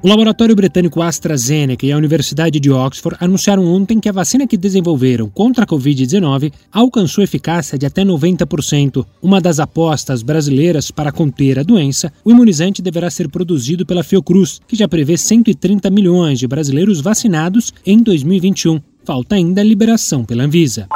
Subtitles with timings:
[0.00, 4.56] O laboratório britânico AstraZeneca e a Universidade de Oxford anunciaram ontem que a vacina que
[4.56, 9.04] desenvolveram contra a Covid-19 alcançou eficácia de até 90%.
[9.20, 14.60] Uma das apostas brasileiras para conter a doença, o imunizante deverá ser produzido pela Fiocruz,
[14.68, 18.80] que já prevê 130 milhões de brasileiros vacinados em 2021.
[19.04, 20.86] Falta ainda a liberação pela Anvisa.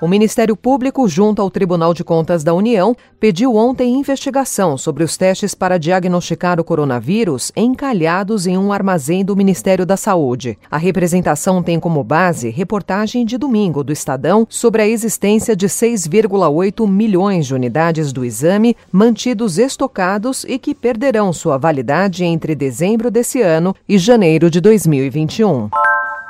[0.00, 5.16] O Ministério Público, junto ao Tribunal de Contas da União, pediu ontem investigação sobre os
[5.16, 10.56] testes para diagnosticar o coronavírus encalhados em um armazém do Ministério da Saúde.
[10.70, 16.88] A representação tem como base reportagem de domingo do Estadão sobre a existência de 6,8
[16.88, 23.42] milhões de unidades do exame mantidos estocados e que perderão sua validade entre dezembro desse
[23.42, 25.87] ano e janeiro de 2021.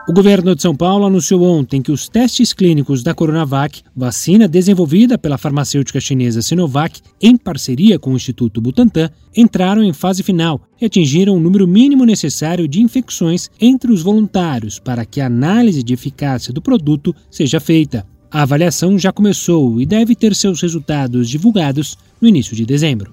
[0.09, 5.19] O governo de São Paulo anunciou ontem que os testes clínicos da Coronavac, vacina desenvolvida
[5.19, 10.87] pela farmacêutica chinesa Sinovac em parceria com o Instituto Butantan, entraram em fase final e
[10.87, 15.93] atingiram o número mínimo necessário de infecções entre os voluntários para que a análise de
[15.93, 18.07] eficácia do produto seja feita.
[18.31, 23.13] A avaliação já começou e deve ter seus resultados divulgados no início de dezembro.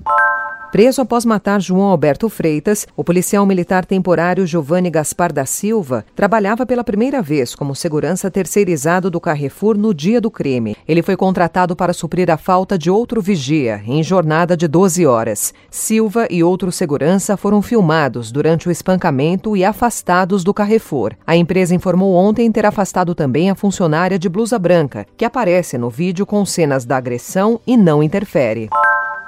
[0.76, 6.66] Preso após matar João Alberto Freitas, o policial militar temporário Giovanni Gaspar da Silva trabalhava
[6.66, 10.76] pela primeira vez como segurança terceirizado do Carrefour no dia do crime.
[10.86, 15.53] Ele foi contratado para suprir a falta de outro vigia, em jornada de 12 horas.
[15.72, 21.14] Silva e outro segurança foram filmados durante o espancamento e afastados do Carrefour.
[21.26, 25.90] A empresa informou ontem ter afastado também a funcionária de blusa branca, que aparece no
[25.90, 28.70] vídeo com cenas da agressão e não interfere.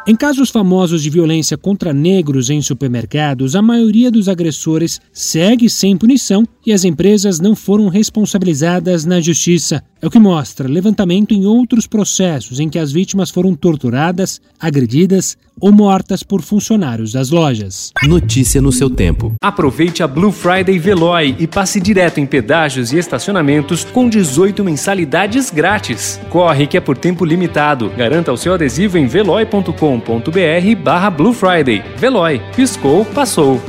[0.09, 5.97] Em casos famosos de violência contra negros em supermercados, a maioria dos agressores segue sem
[5.97, 9.83] punição e as empresas não foram responsabilizadas na justiça.
[10.01, 15.37] É o que mostra levantamento em outros processos em que as vítimas foram torturadas, agredidas
[15.59, 17.91] ou mortas por funcionários das lojas.
[18.03, 19.35] Notícia no seu tempo.
[19.41, 25.49] Aproveite a Blue Friday Veloy e passe direto em pedágios e estacionamentos com 18 mensalidades
[25.49, 26.19] grátis.
[26.29, 27.89] Corre que é por tempo limitado.
[27.95, 31.83] Garanta o seu adesivo em veloy.com.br barra Blue Friday.
[31.97, 32.41] Veloy.
[32.55, 33.61] Piscou, passou.